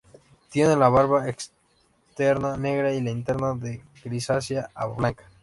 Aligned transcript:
Tienen 0.49 0.79
la 0.79 0.89
barba 0.89 1.29
externa 1.29 2.57
negra 2.57 2.91
y 2.91 3.01
la 3.03 3.11
interna 3.11 3.53
de 3.53 3.83
grisácea 4.03 4.71
a 4.73 4.87
blanca. 4.87 5.25